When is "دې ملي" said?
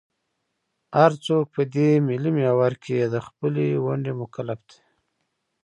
1.75-2.31